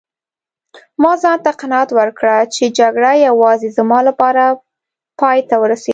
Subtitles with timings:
[1.01, 4.43] ما ځانته قناعت ورکړ چي جګړه یوازې زما لپاره
[5.19, 5.89] پایته ورسیده.